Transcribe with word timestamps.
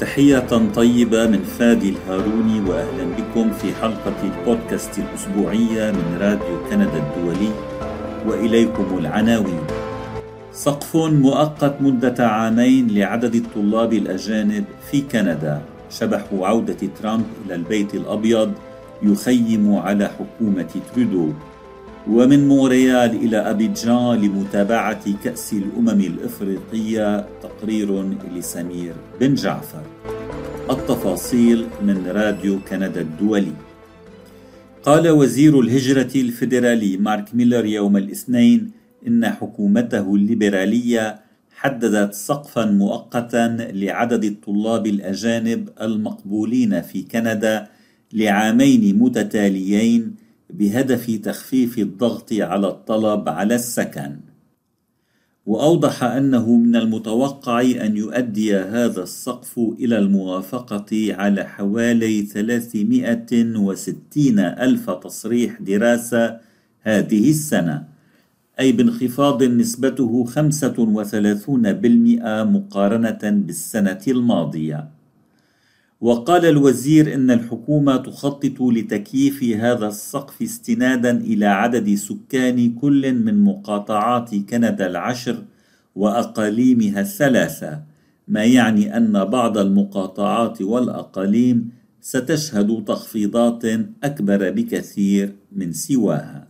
تحية 0.00 0.72
طيبة 0.74 1.26
من 1.26 1.42
فادي 1.42 1.88
الهاروني 1.88 2.60
وأهلا 2.70 3.04
بكم 3.18 3.52
في 3.52 3.74
حلقة 3.82 4.14
البودكاست 4.24 4.98
الأسبوعية 4.98 5.90
من 5.92 6.18
راديو 6.20 6.64
كندا 6.70 6.98
الدولي 6.98 7.50
وإليكم 8.26 8.98
العناوين. 8.98 9.60
سقف 10.52 10.96
مؤقت 10.96 11.74
مدة 11.80 12.26
عامين 12.26 12.88
لعدد 12.88 13.34
الطلاب 13.34 13.92
الأجانب 13.92 14.64
في 14.90 15.00
كندا. 15.00 15.62
شبح 15.90 16.24
عودة 16.32 16.88
ترامب 17.02 17.26
إلى 17.46 17.54
البيت 17.54 17.94
الأبيض 17.94 18.52
يخيم 19.02 19.74
على 19.74 20.10
حكومة 20.18 20.68
ترودو. 20.94 21.32
ومن 22.08 22.48
مونريال 22.48 23.10
إلى 23.16 23.36
أبيجان 23.36 24.20
لمتابعة 24.20 25.04
كأس 25.24 25.52
الأمم 25.52 26.00
الإفريقية 26.00 27.26
تقرير 27.42 28.02
لسمير 28.36 28.94
بن 29.20 29.34
جعفر. 29.34 29.82
التفاصيل 30.70 31.66
من 31.82 32.06
راديو 32.06 32.58
كندا 32.70 33.00
الدولي. 33.00 33.52
قال 34.82 35.08
وزير 35.08 35.60
الهجرة 35.60 36.10
الفيدرالي 36.14 36.96
مارك 36.96 37.34
ميلر 37.34 37.64
يوم 37.64 37.96
الاثنين 37.96 38.70
إن 39.06 39.26
حكومته 39.26 40.14
الليبرالية 40.14 41.20
حددت 41.52 42.14
سقفا 42.14 42.64
مؤقتا 42.64 43.56
لعدد 43.72 44.24
الطلاب 44.24 44.86
الأجانب 44.86 45.68
المقبولين 45.80 46.82
في 46.82 47.02
كندا 47.02 47.68
لعامين 48.12 48.98
متتاليين 48.98 50.14
بهدف 50.54 51.20
تخفيف 51.24 51.78
الضغط 51.78 52.32
على 52.32 52.68
الطلب 52.68 53.28
على 53.28 53.54
السكن. 53.54 54.20
وأوضح 55.46 56.04
أنه 56.04 56.56
من 56.56 56.76
المتوقع 56.76 57.60
أن 57.60 57.96
يؤدي 57.96 58.56
هذا 58.56 59.02
السقف 59.02 59.58
إلى 59.58 59.98
الموافقة 59.98 61.14
على 61.14 61.44
حوالي 61.44 62.22
360 62.22 64.38
ألف 64.38 64.90
تصريح 64.90 65.60
دراسة 65.60 66.40
هذه 66.80 67.30
السنة 67.30 67.84
أي 68.60 68.72
بانخفاض 68.72 69.42
نسبته 69.42 70.24
35% 70.24 70.28
مقارنة 72.44 73.20
بالسنة 73.22 74.00
الماضية. 74.08 74.88
وقال 76.00 76.46
الوزير 76.46 77.14
إن 77.14 77.30
الحكومة 77.30 77.96
تخطط 77.96 78.60
لتكييف 78.60 79.44
هذا 79.44 79.88
السقف 79.88 80.42
استنادا 80.42 81.10
إلى 81.10 81.46
عدد 81.46 81.94
سكان 81.94 82.74
كل 82.74 83.12
من 83.14 83.44
مقاطعات 83.44 84.34
كندا 84.34 84.86
العشر 84.86 85.44
وأقاليمها 85.94 87.00
الثلاثة 87.00 87.82
ما 88.28 88.44
يعني 88.44 88.96
أن 88.96 89.24
بعض 89.24 89.58
المقاطعات 89.58 90.62
والأقاليم 90.62 91.70
ستشهد 92.00 92.84
تخفيضات 92.84 93.64
أكبر 94.04 94.50
بكثير 94.50 95.32
من 95.52 95.72
سواها. 95.72 96.48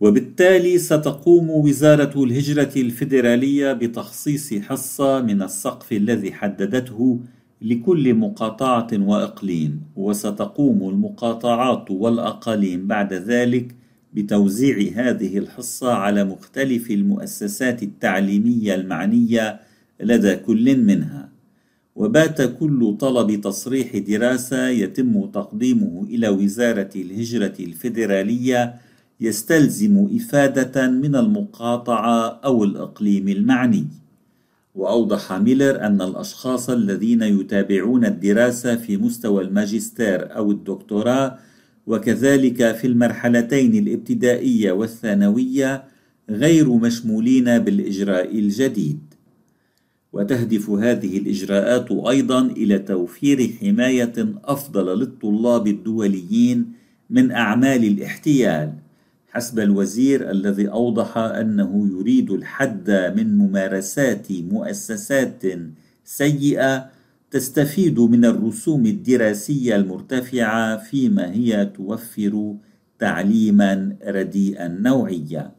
وبالتالي 0.00 0.78
ستقوم 0.78 1.50
وزارة 1.50 2.24
الهجرة 2.24 2.72
الفيدرالية 2.76 3.72
بتخصيص 3.72 4.54
حصة 4.54 5.20
من 5.20 5.42
السقف 5.42 5.92
الذي 5.92 6.32
حددته 6.32 7.20
لكل 7.62 8.14
مقاطعة 8.14 8.88
وإقليم 8.92 9.80
وستقوم 9.96 10.88
المقاطعات 10.88 11.90
والأقاليم 11.90 12.86
بعد 12.86 13.12
ذلك 13.12 13.74
بتوزيع 14.14 14.92
هذه 14.94 15.38
الحصة 15.38 15.92
على 15.92 16.24
مختلف 16.24 16.90
المؤسسات 16.90 17.82
التعليمية 17.82 18.74
المعنية 18.74 19.60
لدى 20.00 20.36
كل 20.36 20.78
منها. 20.78 21.28
وبات 21.96 22.42
كل 22.42 22.96
طلب 23.00 23.40
تصريح 23.40 23.96
دراسة 23.96 24.68
يتم 24.68 25.26
تقديمه 25.26 26.06
إلى 26.10 26.28
وزارة 26.28 26.90
الهجرة 26.96 27.54
الفيدرالية 27.60 28.74
يستلزم 29.20 30.08
إفادة 30.16 30.90
من 30.90 31.16
المقاطعة 31.16 32.40
أو 32.44 32.64
الإقليم 32.64 33.28
المعني. 33.28 34.01
وأوضح 34.74 35.32
ميلر 35.32 35.80
أن 35.86 36.02
الأشخاص 36.02 36.70
الذين 36.70 37.22
يتابعون 37.22 38.04
الدراسة 38.04 38.76
في 38.76 38.96
مستوى 38.96 39.42
الماجستير 39.42 40.36
أو 40.36 40.50
الدكتوراه 40.50 41.38
وكذلك 41.86 42.74
في 42.76 42.86
المرحلتين 42.86 43.74
الابتدائية 43.74 44.72
والثانوية 44.72 45.84
غير 46.30 46.72
مشمولين 46.74 47.58
بالإجراء 47.58 48.38
الجديد. 48.38 49.00
وتهدف 50.12 50.70
هذه 50.70 51.18
الإجراءات 51.18 51.92
أيضا 51.92 52.40
إلى 52.46 52.78
توفير 52.78 53.52
حماية 53.60 54.12
أفضل 54.44 54.98
للطلاب 54.98 55.66
الدوليين 55.66 56.72
من 57.10 57.32
أعمال 57.32 57.84
الاحتيال. 57.84 58.72
حسب 59.32 59.58
الوزير 59.58 60.30
الذي 60.30 60.68
أوضح 60.68 61.18
أنه 61.18 61.88
يريد 61.92 62.30
الحد 62.30 62.90
من 63.16 63.38
ممارسات 63.38 64.32
مؤسسات 64.32 65.42
سيئة 66.04 66.90
تستفيد 67.30 68.00
من 68.00 68.24
الرسوم 68.24 68.86
الدراسية 68.86 69.76
المرتفعة 69.76 70.76
فيما 70.76 71.32
هي 71.32 71.66
توفر 71.76 72.54
تعليما 72.98 73.96
رديئا 74.06 74.68
نوعيا. 74.68 75.52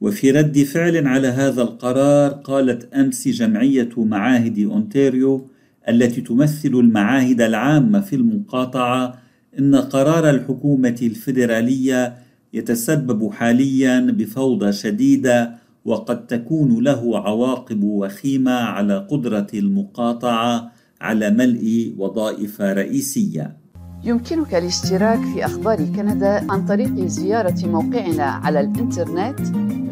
وفي 0.00 0.30
رد 0.30 0.58
فعل 0.58 1.06
على 1.06 1.28
هذا 1.28 1.62
القرار 1.62 2.30
قالت 2.30 2.94
أمس 2.94 3.28
جمعية 3.28 3.90
معاهد 3.96 4.58
أونتاريو 4.58 5.48
التي 5.88 6.20
تمثل 6.20 6.68
المعاهد 6.68 7.40
العامة 7.40 8.00
في 8.00 8.16
المقاطعة 8.16 9.29
إن 9.58 9.76
قرار 9.76 10.30
الحكومة 10.30 10.98
الفيدرالية 11.02 12.14
يتسبب 12.52 13.32
حاليا 13.32 14.00
بفوضى 14.00 14.72
شديدة 14.72 15.54
وقد 15.84 16.26
تكون 16.26 16.84
له 16.84 17.18
عواقب 17.18 17.82
وخيمة 17.82 18.52
على 18.52 19.06
قدرة 19.10 19.46
المقاطعة 19.54 20.72
على 21.00 21.30
ملء 21.30 21.94
وظائف 21.98 22.60
رئيسية. 22.60 23.56
يمكنك 24.04 24.54
الاشتراك 24.54 25.20
في 25.34 25.44
أخبار 25.44 25.76
كندا 25.76 26.52
عن 26.52 26.64
طريق 26.64 27.06
زيارة 27.06 27.66
موقعنا 27.66 28.24
على 28.24 28.60
الإنترنت 28.60 29.40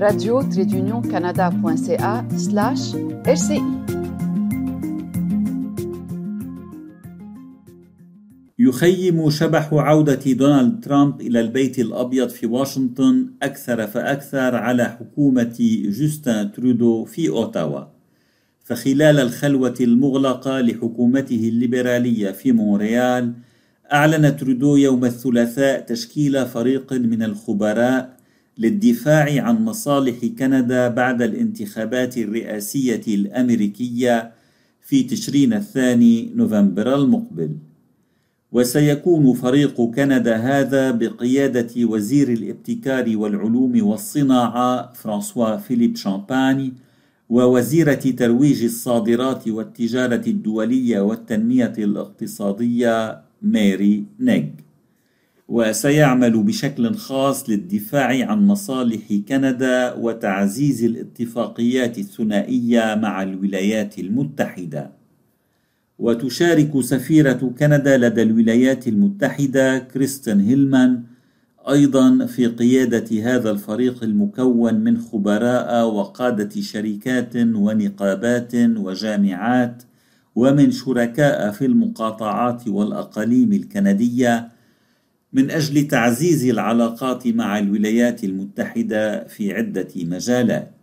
راديو 0.00 0.40
يخيم 8.78 9.30
شبح 9.30 9.74
عودة 9.74 10.32
دونالد 10.32 10.84
ترامب 10.84 11.20
إلى 11.20 11.40
البيت 11.40 11.78
الأبيض 11.78 12.28
في 12.28 12.46
واشنطن 12.46 13.26
أكثر 13.42 13.86
فأكثر 13.86 14.54
على 14.54 14.84
حكومة 14.84 15.56
جوستن 15.84 16.52
ترودو 16.52 17.04
في 17.04 17.28
أوتاوا. 17.28 17.84
فخلال 18.64 19.18
الخلوة 19.20 19.74
المغلقة 19.80 20.60
لحكومته 20.60 21.48
الليبرالية 21.48 22.30
في 22.30 22.52
مونريال 22.52 23.32
أعلن 23.92 24.36
ترودو 24.36 24.76
يوم 24.76 25.04
الثلاثاء 25.04 25.80
تشكيل 25.80 26.46
فريق 26.46 26.92
من 26.92 27.22
الخبراء 27.22 28.16
للدفاع 28.58 29.42
عن 29.42 29.64
مصالح 29.64 30.26
كندا 30.38 30.88
بعد 30.88 31.22
الانتخابات 31.22 32.18
الرئاسية 32.18 33.02
الأمريكية 33.08 34.32
في 34.82 35.02
تشرين 35.02 35.52
الثاني 35.52 36.32
نوفمبر 36.34 36.94
المقبل. 36.94 37.50
وسيكون 38.52 39.34
فريق 39.34 39.80
كندا 39.80 40.36
هذا 40.36 40.90
بقيادة 40.90 41.84
وزير 41.84 42.28
الابتكار 42.28 43.16
والعلوم 43.16 43.86
والصناعة 43.86 44.92
فرانسوا 44.92 45.56
فيليب 45.56 45.96
شامباني 45.96 46.72
ووزيرة 47.28 47.94
ترويج 47.94 48.64
الصادرات 48.64 49.48
والتجارة 49.48 50.22
الدولية 50.26 51.00
والتنمية 51.00 51.72
الاقتصادية 51.78 53.22
ماري 53.42 54.04
نيغ. 54.20 54.44
وسيعمل 55.48 56.42
بشكل 56.42 56.94
خاص 56.94 57.50
للدفاع 57.50 58.30
عن 58.30 58.46
مصالح 58.46 59.14
كندا 59.28 59.94
وتعزيز 59.94 60.84
الاتفاقيات 60.84 61.98
الثنائية 61.98 62.94
مع 63.02 63.22
الولايات 63.22 63.98
المتحدة. 63.98 64.97
وتشارك 65.98 66.80
سفيرة 66.80 67.52
كندا 67.58 67.96
لدى 67.96 68.22
الولايات 68.22 68.88
المتحدة 68.88 69.78
كريستن 69.78 70.40
هيلمان 70.40 71.02
أيضا 71.68 72.26
في 72.26 72.46
قيادة 72.46 73.22
هذا 73.22 73.50
الفريق 73.50 74.04
المكون 74.04 74.74
من 74.74 74.98
خبراء 74.98 75.86
وقادة 75.86 76.60
شركات 76.60 77.36
ونقابات 77.36 78.54
وجامعات 78.54 79.82
ومن 80.34 80.70
شركاء 80.70 81.50
في 81.50 81.66
المقاطعات 81.66 82.68
والأقاليم 82.68 83.52
الكندية 83.52 84.48
من 85.32 85.50
أجل 85.50 85.88
تعزيز 85.88 86.44
العلاقات 86.48 87.26
مع 87.28 87.58
الولايات 87.58 88.24
المتحدة 88.24 89.24
في 89.24 89.52
عدة 89.52 89.88
مجالات. 89.96 90.77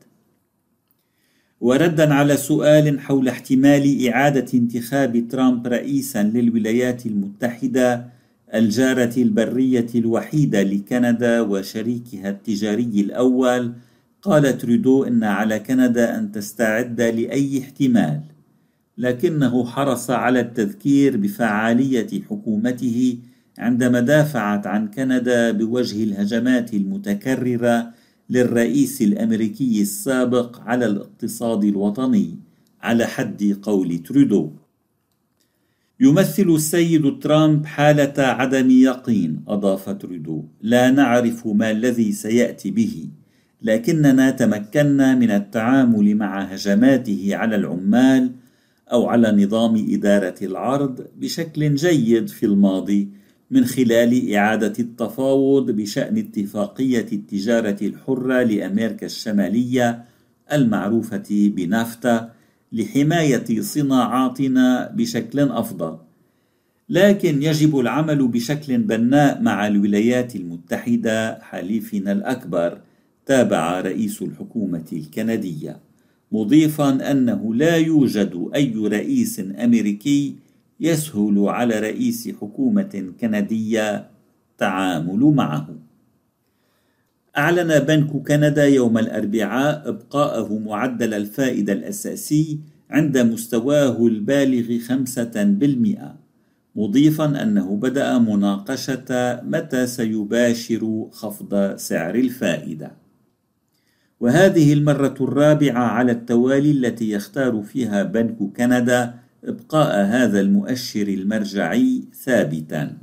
وردا 1.61 2.13
على 2.13 2.37
سؤال 2.37 2.99
حول 2.99 3.27
احتمال 3.27 4.07
إعادة 4.07 4.45
انتخاب 4.53 5.27
ترامب 5.29 5.67
رئيسا 5.67 6.23
للولايات 6.23 7.05
المتحدة 7.05 8.05
الجارة 8.53 9.13
البرية 9.17 9.87
الوحيدة 9.95 10.63
لكندا 10.63 11.41
وشريكها 11.41 12.29
التجاري 12.29 13.01
الأول. 13.01 13.73
قال 14.21 14.57
ترودو 14.57 15.03
إن 15.03 15.23
على 15.23 15.59
كندا 15.59 16.19
أن 16.19 16.31
تستعد 16.31 17.01
لأي 17.01 17.59
احتمال. 17.59 18.21
لكنه 18.97 19.65
حرص 19.65 20.09
على 20.09 20.39
التذكير 20.39 21.17
بفعالية 21.17 22.21
حكومته 22.29 23.17
عندما 23.57 23.99
دافعت 23.99 24.67
عن 24.67 24.87
كندا 24.87 25.51
بوجه 25.51 26.03
الهجمات 26.03 26.73
المتكررة 26.73 27.91
للرئيس 28.30 29.01
الأمريكي 29.01 29.81
السابق 29.81 30.60
على 30.60 30.86
الاقتصاد 30.86 31.63
الوطني 31.63 32.38
على 32.81 33.06
حد 33.06 33.60
قول 33.62 33.98
ترودو. 33.98 34.51
يمثل 36.00 36.50
السيد 36.50 37.19
ترامب 37.19 37.66
حالة 37.66 38.13
عدم 38.18 38.69
يقين 38.69 39.44
أضاف 39.48 39.89
ترودو. 39.89 40.44
لا 40.62 40.92
نعرف 40.92 41.48
ما 41.48 41.72
الذي 41.72 42.12
سيأتي 42.12 42.72
به 42.72 43.10
لكننا 43.62 44.31
تمكنا 44.31 45.16
من 45.16 45.31
التعامل 45.31 46.16
مع 46.16 46.42
هجماته 46.42 47.30
على 47.31 47.56
العمال 47.56 48.31
أو 48.92 49.07
على 49.07 49.45
نظام 49.45 49.86
إدارة 49.89 50.36
العرض 50.42 51.07
بشكل 51.18 51.75
جيد 51.75 52.27
في 52.27 52.45
الماضي 52.45 53.10
من 53.55 53.65
خلال 53.65 54.33
إعادة 54.33 54.73
التفاوض 54.79 55.71
بشأن 55.71 56.17
اتفاقية 56.17 57.05
التجارة 57.13 57.77
الحرة 57.81 58.43
لأمريكا 58.43 59.05
الشمالية 59.05 60.03
المعروفة 60.53 61.23
بنافتا 61.29 62.31
لحماية 62.71 63.61
صناعاتنا 63.61 64.91
بشكل 64.95 65.39
أفضل. 65.39 65.97
لكن 66.89 67.43
يجب 67.43 67.79
العمل 67.79 68.27
بشكل 68.27 68.77
بناء 68.77 69.41
مع 69.41 69.67
الولايات 69.67 70.35
المتحدة 70.35 71.39
حليفنا 71.41 72.11
الأكبر، 72.11 72.81
تابع 73.25 73.81
رئيس 73.81 74.21
الحكومة 74.21 74.85
الكندية، 74.93 75.79
مضيفا 76.31 77.11
أنه 77.11 77.55
لا 77.55 77.75
يوجد 77.75 78.49
أي 78.55 78.73
رئيس 78.75 79.39
أمريكي 79.39 80.35
يسهل 80.80 81.45
على 81.48 81.80
رئيس 81.80 82.30
حكومة 82.42 83.13
كندية 83.22 84.10
تعامل 84.57 85.19
معه. 85.19 85.75
أعلن 87.38 87.80
بنك 87.80 88.12
كندا 88.27 88.66
يوم 88.66 88.98
الأربعاء 88.98 89.89
إبقاءه 89.89 90.57
معدل 90.57 91.13
الفائدة 91.13 91.74
الأساسي 91.74 92.60
عند 92.89 93.18
مستواه 93.18 94.07
البالغ 94.07 94.80
خمسة 94.80 95.44
بالمئة 95.44 96.16
مضيفا 96.75 97.44
أنه 97.44 97.75
بدأ 97.75 98.18
مناقشة 98.18 99.39
متى 99.44 99.88
سيباشر 99.88 101.07
خفض 101.12 101.75
سعر 101.75 102.16
الفائدة 102.16 102.92
وهذه 104.19 104.74
المرة 104.74 105.16
الرابعة 105.22 105.83
على 105.83 106.12
التوالي 106.12 106.72
التي 106.72 107.12
يختار 107.12 107.62
فيها 107.62 108.04
بنك 108.04 108.38
كندا 108.57 109.13
إبقاء 109.45 110.06
هذا 110.06 110.39
المؤشر 110.39 111.07
المرجعي 111.07 112.03
ثابتا. 112.24 112.97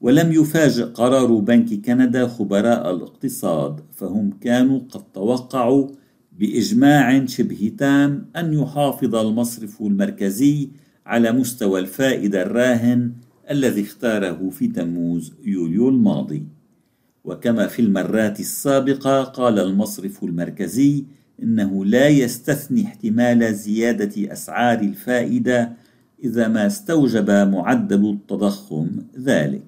ولم 0.00 0.32
يفاجئ 0.32 0.82
قرار 0.84 1.34
بنك 1.34 1.84
كندا 1.84 2.28
خبراء 2.28 2.90
الاقتصاد 2.94 3.80
فهم 3.92 4.30
كانوا 4.40 4.80
قد 4.90 5.02
توقعوا 5.14 5.88
بإجماع 6.38 7.26
شبه 7.26 7.72
تام 7.78 8.26
أن 8.36 8.52
يحافظ 8.52 9.14
المصرف 9.14 9.82
المركزي 9.82 10.68
على 11.06 11.32
مستوى 11.32 11.80
الفائدة 11.80 12.42
الراهن 12.42 13.12
الذي 13.50 13.82
اختاره 13.82 14.50
في 14.50 14.68
تموز 14.68 15.32
يوليو 15.44 15.88
الماضي. 15.88 16.46
وكما 17.24 17.66
في 17.66 17.82
المرات 17.82 18.40
السابقة 18.40 19.22
قال 19.22 19.58
المصرف 19.58 20.24
المركزي 20.24 21.04
إنه 21.42 21.84
لا 21.84 22.08
يستثني 22.08 22.84
احتمال 22.84 23.54
زيادة 23.54 24.32
أسعار 24.32 24.78
الفائدة 24.78 25.72
إذا 26.24 26.48
ما 26.48 26.66
استوجب 26.66 27.30
معدل 27.30 28.10
التضخم 28.10 28.88
ذلك. 29.18 29.62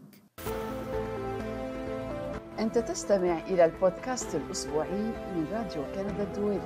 أنت 2.58 2.78
تستمع 2.78 3.46
إلى 3.46 3.64
البودكاست 3.64 4.34
الأسبوعي 4.34 5.02
من 5.36 5.44
راديو 5.52 5.82
كندا 5.94 6.22
الدولي. 6.22 6.60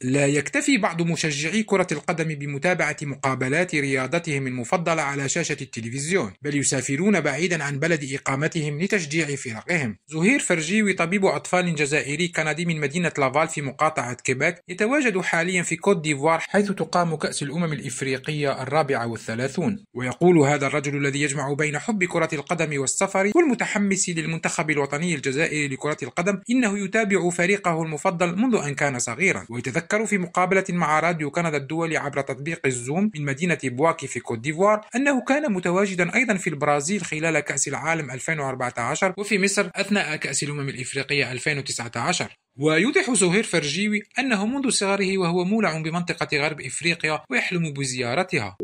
لا 0.00 0.26
يكتفي 0.26 0.78
بعض 0.78 1.02
مشجعي 1.02 1.62
كرة 1.62 1.86
القدم 1.92 2.34
بمتابعة 2.34 2.96
مقابلات 3.02 3.74
رياضتهم 3.74 4.46
المفضلة 4.46 5.02
على 5.02 5.28
شاشة 5.28 5.56
التلفزيون، 5.60 6.32
بل 6.42 6.56
يسافرون 6.56 7.20
بعيدا 7.20 7.64
عن 7.64 7.78
بلد 7.78 8.12
إقامتهم 8.12 8.80
لتشجيع 8.82 9.36
فرقهم. 9.36 9.96
زهير 10.06 10.38
فرجيوي 10.38 10.92
طبيب 10.92 11.24
أطفال 11.24 11.74
جزائري 11.74 12.28
كندي 12.28 12.64
من 12.64 12.80
مدينة 12.80 13.12
لافال 13.18 13.48
في 13.48 13.62
مقاطعة 13.62 14.14
كيباك 14.14 14.62
يتواجد 14.68 15.18
حاليا 15.20 15.62
في 15.62 15.76
كوت 15.76 16.00
ديفوار 16.00 16.38
حيث 16.38 16.72
تقام 16.72 17.16
كأس 17.16 17.42
الأمم 17.42 17.72
الإفريقية 17.72 18.62
الرابعة 18.62 19.06
والثلاثون. 19.06 19.84
ويقول 19.94 20.38
هذا 20.38 20.66
الرجل 20.66 20.96
الذي 20.96 21.22
يجمع 21.22 21.52
بين 21.52 21.78
حب 21.78 22.04
كرة 22.04 22.28
القدم 22.32 22.80
والسفر 22.80 23.30
والمتحمس 23.34 24.08
للمنتخب 24.08 24.70
الوطني 24.70 25.14
الجزائري 25.14 25.68
لكرة 25.68 25.96
القدم 26.02 26.40
إنه 26.50 26.78
يتابع 26.84 27.30
فريقه 27.30 27.82
المفضل 27.82 28.36
منذ 28.36 28.54
أن 28.64 28.74
كان 28.74 28.98
صغيرا 28.98 29.46
ويتذكر 29.50 29.87
ذكروا 29.88 30.06
في 30.06 30.18
مقابلة 30.18 30.64
مع 30.68 31.00
راديو 31.00 31.30
كندا 31.30 31.56
الدولي 31.56 31.96
عبر 31.96 32.20
تطبيق 32.20 32.60
الزوم 32.66 33.10
من 33.14 33.24
مدينة 33.24 33.58
بواكي 33.64 34.06
في 34.06 34.20
كوت 34.20 34.38
ديفوار 34.38 34.80
أنه 34.96 35.24
كان 35.24 35.52
متواجدا 35.52 36.14
أيضا 36.14 36.34
في 36.34 36.50
البرازيل 36.50 37.04
خلال 37.04 37.40
كأس 37.40 37.68
العالم 37.68 38.10
2014 38.10 39.14
وفي 39.18 39.38
مصر 39.38 39.70
أثناء 39.76 40.16
كأس 40.16 40.42
الأمم 40.42 40.68
الإفريقية 40.68 41.32
2019 41.32 42.36
ويوضح 42.60 43.10
زهير 43.10 43.42
فرجيوي 43.42 44.02
أنه 44.18 44.46
منذ 44.46 44.70
صغره 44.70 45.18
وهو 45.18 45.44
مولع 45.44 45.82
بمنطقة 45.82 46.38
غرب 46.38 46.60
إفريقيا 46.60 47.20
ويحلم 47.30 47.72
بزيارتها. 47.72 48.56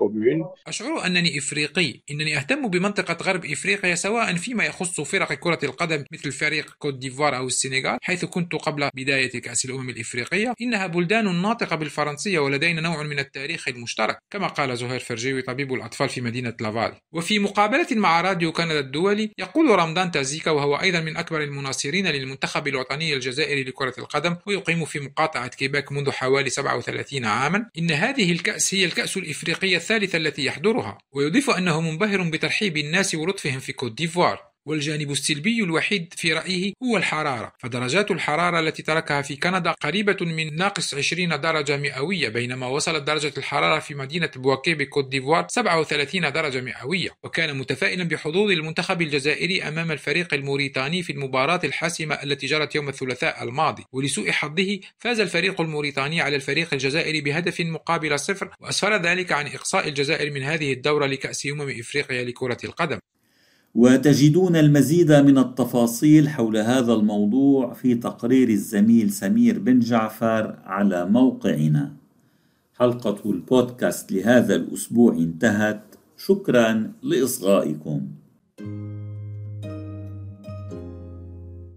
Commune. 0.00 0.46
أشعر 0.66 1.06
أنني 1.06 1.38
إفريقي، 1.38 2.00
إنني 2.10 2.36
أهتم 2.36 2.68
بمنطقة 2.68 3.24
غرب 3.24 3.44
إفريقيا 3.44 3.94
سواء 3.94 4.34
فيما 4.34 4.64
يخص 4.64 5.00
فرق 5.00 5.32
كرة 5.32 5.58
القدم 5.62 6.04
مثل 6.12 6.32
فريق 6.32 6.70
كوت 6.78 6.94
ديفوار 6.94 7.36
أو 7.36 7.46
السنغال، 7.46 7.98
حيث 8.02 8.24
كنت 8.24 8.54
قبل 8.54 8.90
بداية 8.94 9.40
كأس 9.40 9.64
الأمم 9.64 9.88
الإفريقية. 9.90 10.54
إنها 10.62 10.86
بلدان 10.86 11.42
ناطقة 11.42 11.76
بالفرنسية 11.76 12.38
ولدينا 12.38 12.80
نوع 12.80 13.02
من 13.02 13.18
التاريخ 13.18 13.68
المشترك 13.68 13.89
المشترك 13.90 14.18
كما 14.30 14.46
قال 14.46 14.76
زهير 14.76 15.00
فرجيوي 15.00 15.42
طبيب 15.42 15.74
الأطفال 15.74 16.08
في 16.08 16.20
مدينة 16.20 16.54
لافال. 16.60 16.94
وفي 17.12 17.38
مقابلة 17.38 17.86
مع 17.90 18.20
راديو 18.20 18.52
كندا 18.52 18.78
الدولي 18.78 19.30
يقول 19.38 19.78
رمضان 19.78 20.10
تازيكا 20.10 20.50
وهو 20.50 20.76
أيضا 20.76 21.00
من 21.00 21.16
أكبر 21.16 21.42
المناصرين 21.42 22.06
للمنتخب 22.06 22.68
الوطني 22.68 23.14
الجزائري 23.14 23.64
لكرة 23.64 23.94
القدم 23.98 24.36
ويقيم 24.46 24.84
في 24.84 25.00
مقاطعة 25.00 25.48
كيباك 25.48 25.92
منذ 25.92 26.10
حوالي 26.10 26.50
37 26.50 27.24
عاما 27.24 27.66
إن 27.78 27.90
هذه 27.90 28.32
الكأس 28.32 28.74
هي 28.74 28.84
الكأس 28.84 29.16
الإفريقية 29.16 29.76
الثالثة 29.76 30.16
التي 30.16 30.44
يحضرها. 30.44 30.98
ويضيف 31.12 31.50
أنه 31.50 31.80
منبهر 31.80 32.22
بترحيب 32.22 32.76
الناس 32.76 33.14
ولطفهم 33.14 33.58
في 33.58 33.72
كوت 33.72 33.92
ديفوار. 33.92 34.49
والجانب 34.66 35.10
السلبي 35.10 35.64
الوحيد 35.64 36.14
في 36.16 36.32
رأيه 36.32 36.72
هو 36.82 36.96
الحرارة 36.96 37.52
فدرجات 37.58 38.10
الحرارة 38.10 38.60
التي 38.60 38.82
تركها 38.82 39.22
في 39.22 39.36
كندا 39.36 39.70
قريبة 39.72 40.16
من 40.20 40.56
ناقص 40.56 40.94
20 40.94 41.40
درجة 41.40 41.76
مئوية 41.76 42.28
بينما 42.28 42.66
وصلت 42.66 43.02
درجة 43.02 43.32
الحرارة 43.38 43.78
في 43.78 43.94
مدينة 43.94 44.30
بواكي 44.36 44.74
بكوت 44.74 45.08
ديفوار 45.08 45.46
37 45.48 46.32
درجة 46.32 46.60
مئوية. 46.60 47.10
وكان 47.22 47.58
متفائلا 47.58 48.04
بحظوظ 48.04 48.50
المنتخب 48.50 49.02
الجزائري 49.02 49.62
أمام 49.62 49.92
الفريق 49.92 50.34
الموريتاني 50.34 51.02
في 51.02 51.12
المباراة 51.12 51.60
الحاسمة 51.64 52.14
التي 52.14 52.46
جرت 52.46 52.74
يوم 52.74 52.88
الثلاثاء 52.88 53.42
الماضي. 53.42 53.84
ولسوء 53.92 54.30
حظه 54.30 54.80
فاز 54.98 55.20
الفريق 55.20 55.60
الموريتاني 55.60 56.20
على 56.20 56.36
الفريق 56.36 56.68
الجزائري 56.72 57.20
بهدف 57.20 57.60
مقابل 57.60 58.18
صفر 58.18 58.50
وأسفر 58.60 58.96
ذلك 58.96 59.32
عن 59.32 59.46
إقصاء 59.46 59.88
الجزائر 59.88 60.32
من 60.32 60.42
هذه 60.42 60.72
الدورة 60.72 61.06
لكأس 61.06 61.46
أمم 61.46 61.70
إفريقيا 61.80 62.24
لكرة 62.24 62.58
القدم. 62.64 62.98
وتجدون 63.74 64.56
المزيد 64.56 65.12
من 65.12 65.38
التفاصيل 65.38 66.28
حول 66.28 66.56
هذا 66.56 66.92
الموضوع 66.92 67.72
في 67.72 67.94
تقرير 67.94 68.48
الزميل 68.48 69.10
سمير 69.10 69.58
بن 69.58 69.78
جعفر 69.78 70.58
على 70.64 71.06
موقعنا. 71.06 71.92
حلقة 72.74 73.30
البودكاست 73.30 74.12
لهذا 74.12 74.54
الأسبوع 74.54 75.12
انتهت. 75.12 75.82
شكرا 76.16 76.92
لإصغائكم. 77.02 78.00